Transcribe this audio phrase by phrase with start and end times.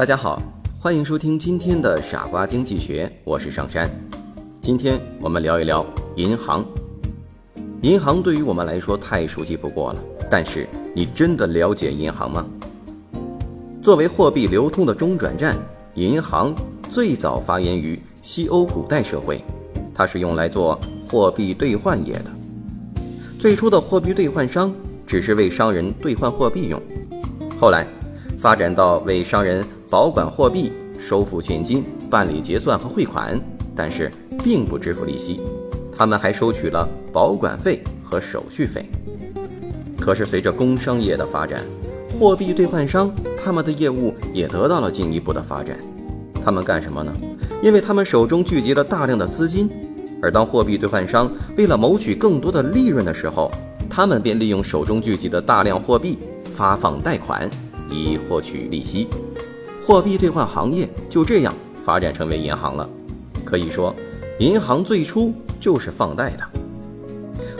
[0.00, 0.42] 大家好，
[0.78, 3.86] 欢迎收听今天的傻瓜经济学，我是上山。
[4.58, 5.84] 今天我们聊一聊
[6.16, 6.64] 银行。
[7.82, 10.00] 银行对于我们来说太熟悉不过了，
[10.30, 12.46] 但是你真的了解银行吗？
[13.82, 15.54] 作为货币流通的中转站，
[15.92, 16.54] 银行
[16.88, 19.44] 最早发源于西欧古代社会，
[19.94, 22.30] 它是用来做货币兑换业的。
[23.38, 24.74] 最初的货币兑换商
[25.06, 26.80] 只是为商人兑换货币用，
[27.60, 27.86] 后来
[28.38, 29.62] 发展到为商人。
[29.90, 33.38] 保管货币、收付现金、办理结算和汇款，
[33.74, 34.08] 但是
[34.44, 35.40] 并不支付利息，
[35.92, 38.88] 他们还收取了保管费和手续费。
[39.98, 41.64] 可是随着工商业的发展，
[42.16, 45.76] 货币兑换商他们的业务也得到了进一步的发展。
[46.42, 47.12] 他们干什么呢？
[47.60, 49.68] 因为他们手中聚集了大量的资金，
[50.22, 53.50] 而当货币兑换商为了谋取更多的利润的时候，
[53.90, 56.16] 他们便利用手中聚集的大量货币
[56.54, 57.50] 发放贷款，
[57.90, 59.08] 以获取利息。
[59.82, 62.88] 货币兑换行业就这样发展成为银行了。
[63.44, 63.94] 可以说，
[64.38, 66.44] 银行最初就是放贷的。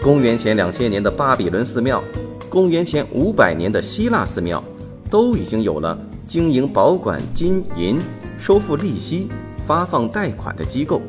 [0.02, 2.02] 公元前两千年的巴比伦寺庙，
[2.48, 4.62] 公元前五百年的希腊寺庙，
[5.10, 7.98] 都已经有了经营保管金银、
[8.38, 9.28] 收付利息、
[9.66, 11.00] 发放贷款的机构。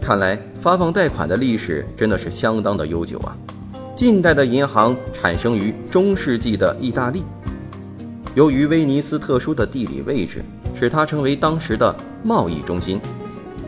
[0.00, 3.36] 看来，发放贷款的历史真的是相当的悠久啊！
[3.94, 7.22] 近代的银行产生于中世纪的意大利。
[8.34, 10.42] 由于威尼斯特殊的地理位置，
[10.74, 12.98] 使它成为当时的贸易中心。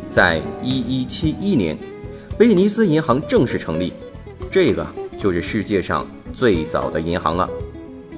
[0.09, 1.79] 在1171年，
[2.39, 3.93] 威尼斯银行正式成立，
[4.51, 4.87] 这个
[5.19, 7.47] 就是世界上最早的银行了。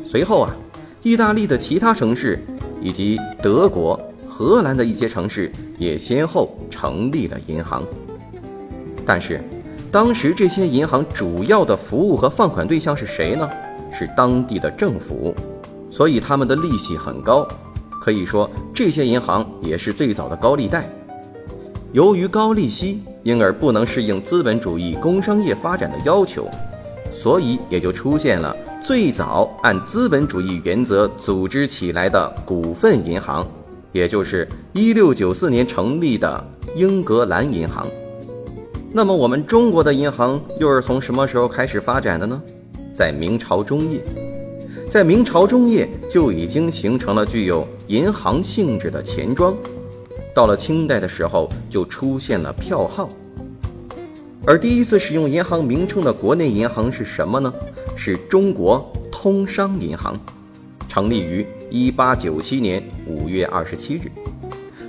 [0.05, 0.55] 随后啊，
[1.03, 2.39] 意大利的其他城市
[2.81, 7.83] 以及德国、荷兰的一些城市也先后成立了银行。
[9.05, 9.43] 但是，
[9.91, 13.51] 当时这些银行主要的服务和放款对象是谁呢？
[13.91, 15.35] 是当地的政府。
[15.97, 17.49] 所以他们的利息很高，
[18.03, 20.87] 可以说这些银行也是最早的高利贷。
[21.91, 26.51] 由于高利息，因而不能适应资本主义工商业发展的要求，
[27.11, 33.49] 所以也就出现了最早按资本主义原则组织起来的股份银行，
[33.91, 37.87] 也就是1694年成立的英格兰银行。
[38.93, 42.43] 那么我们中国的银行又是从什么时候开始发展的呢？
[42.93, 44.26] 在明朝中叶。
[44.97, 49.55] 在明朝中叶就已经形成了具有银行性质的钱庄，
[50.35, 53.07] 到了清代的时候就出现了票号。
[54.47, 57.53] 而第一次使用银行名称的国内银行是什么呢？
[57.95, 60.17] 是中国通商银行，
[60.89, 64.11] 成立于一八九七年五月二十七日。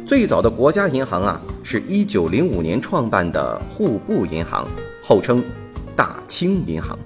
[0.05, 4.65] 最早的国家银行啊，是一九零五年创办的户部银行，
[5.03, 5.43] 后称
[5.97, 6.97] 大清银行。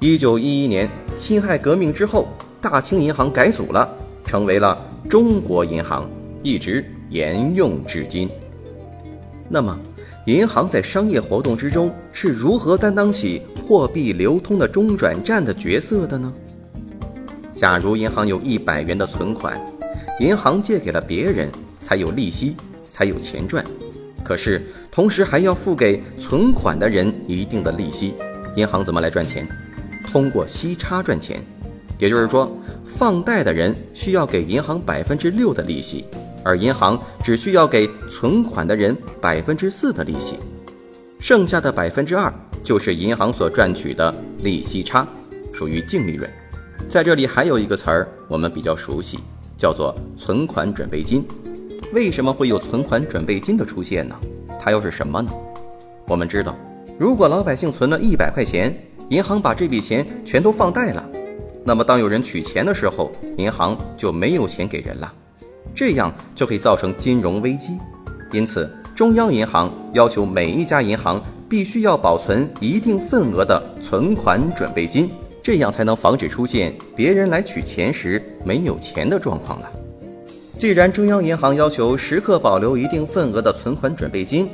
[0.00, 2.26] 一九一一年辛亥革命之后，
[2.58, 3.86] 大清银行改组了，
[4.24, 6.08] 成为了中国银行，
[6.42, 8.26] 一直沿用至今。
[9.46, 9.78] 那么，
[10.24, 16.32] 银行在商业活动之中是如何担当起货币流通的中转站的角色的呢？
[17.54, 19.60] 假如银行有一百元的存款，
[20.18, 22.56] 银行借给了别人，才有利息，
[22.88, 23.62] 才有钱赚。
[24.24, 28.14] 可是，同时还要付给存款的人一定的利息，
[28.56, 29.46] 银行怎么来赚钱？
[30.06, 31.40] 通过息差赚钱，
[31.98, 32.50] 也就是说，
[32.84, 36.04] 放贷的人需要给银行百分之六的利息，
[36.42, 40.36] 而银行只需要给存款的人百分之四的利息，
[41.18, 42.32] 剩下的百分之二
[42.64, 44.12] 就是银行所赚取的
[44.42, 45.06] 利息差，
[45.52, 46.28] 属于净利润。
[46.88, 49.18] 在这里还有一个词儿我们比较熟悉，
[49.56, 51.24] 叫做存款准备金。
[51.92, 54.16] 为什么会有存款准备金的出现呢？
[54.58, 55.30] 它又是什么呢？
[56.08, 56.56] 我们知道，
[56.98, 58.74] 如果老百姓存了一百块钱。
[59.10, 61.04] 银行把这笔钱全都放贷了，
[61.64, 65.12] 那么当有人取钱的时候，银行就没有钱给人了，
[65.74, 67.72] 这样就会造成金融危机。
[68.30, 75.10] 因此，中央银行要求每一家银行必须要保存一定份额的存款准备金，
[75.42, 79.68] 这样才能防止出现别人来取钱时没有钱的状况了。
[80.56, 84.48] 既然中央银行要求时刻保留一定份额的存款准备金，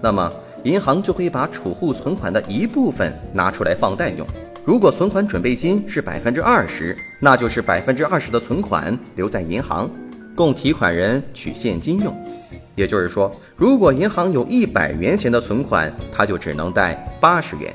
[0.00, 0.32] 那么。
[0.68, 4.26] 银行就会把储户存款的一部分拿出来放贷用。
[4.66, 9.90] 如果存款准备金是百分之二十，那就是百分之二十的存款留在银行，
[10.36, 12.14] 供提款人取现金用。
[12.74, 17.74] 也就是说，如果银行有一百元钱的存款，他就只能贷八十元。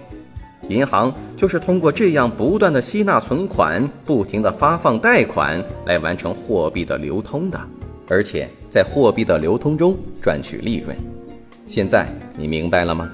[0.69, 7.59] 银行就是通过这样不断的吸纳存款，不停的发放贷款来完成货币的流通的，
[8.07, 10.95] 而且在货币的流通中赚取利润。
[11.73, 13.09] 现在你明白了吗？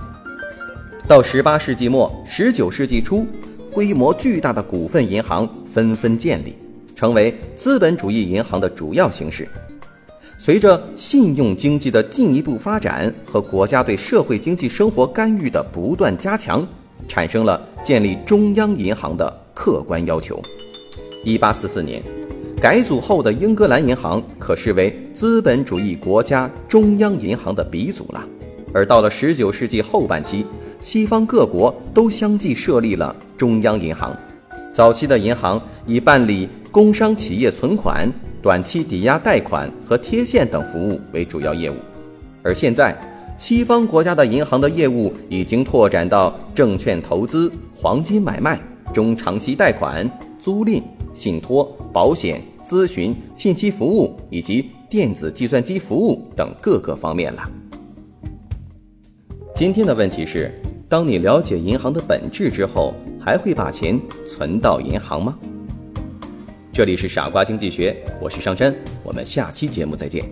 [1.07, 3.25] 到十八世纪末、十九世纪初，
[3.71, 6.53] 规模巨大的股份银行纷纷建立，
[6.93, 9.47] 成为资本主义银行的主要形式。
[10.37, 16.67] 随着信用经济的进一步发展和国家对社会经济生活干预的不断加强，
[17.07, 20.37] 产生了建立中央银行的客观要求。
[21.23, 22.03] 一八四四年，
[22.59, 28.21] 改组后的英格兰银行可视为资本主义国家中央银行的鼻祖了。
[28.73, 30.45] 而到了十九世纪后半期，
[30.81, 34.15] 西方各国都相继设立了中央银行。
[34.71, 38.11] 早期的银行以办理工商企业存款。
[38.41, 41.75] 短期抵押贷款和贴现等服务为主要业务，
[42.41, 42.97] 而现在，
[43.37, 48.57] 西方国家的银行的业务已经拓展到证券投资、黄金买卖、
[48.93, 50.81] 中长期贷款、租赁、
[51.13, 57.58] 信托、保险、咨询、信息服务以及电子计算机服务等各个方面了。
[59.59, 60.49] 今天的问题是：
[60.87, 65.37] 当你了解银行的本质之后，还会把钱存到银行吗？
[66.71, 68.73] 这里是傻瓜经济学，我是上山，
[69.03, 70.23] 我们下期节目再见。